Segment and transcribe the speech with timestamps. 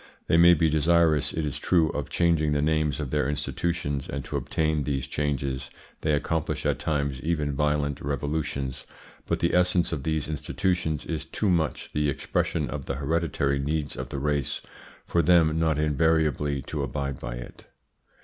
[0.25, 4.25] They may be desirous, it is true, of changing the names of their institutions, and
[4.25, 5.69] to obtain these changes
[6.01, 8.87] they accomplish at times even violent revolutions,
[9.27, 13.95] but the essence of these institutions is too much the expression of the hereditary needs
[13.95, 14.63] of the race
[15.05, 17.67] for them not invariably to abide by it.